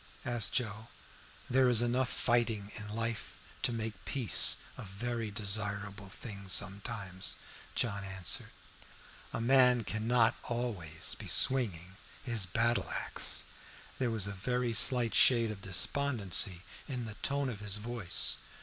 [0.25, 0.87] asked Joe.
[1.47, 7.35] "There is enough fighting in life to make peace a very desirable thing sometimes,"
[7.75, 8.49] John answered.
[9.31, 13.43] "A man cannot be always swinging his battle axe."
[13.99, 18.37] There was a very slight shade of despondency in the tone of his voice.